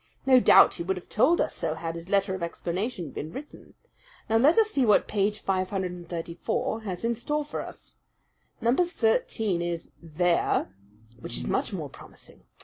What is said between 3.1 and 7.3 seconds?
been written. Now let us see what page 534 has in